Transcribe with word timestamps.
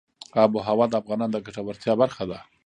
آب 0.43 0.51
وهوا 0.55 0.85
د 0.89 0.93
افغانانو 1.01 1.33
د 1.33 1.37
ګټورتیا 1.45 1.93
برخه 2.01 2.23
ده. 2.31 2.39